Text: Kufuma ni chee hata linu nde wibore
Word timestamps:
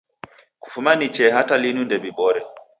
Kufuma 0.59 0.95
ni 0.95 1.09
chee 1.13 1.31
hata 1.35 1.55
linu 1.61 1.81
nde 1.85 1.95
wibore 2.03 2.39